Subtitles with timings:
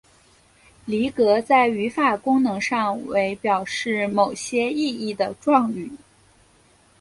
[0.85, 5.91] 离格在语法功能上为表示某些意义的状语。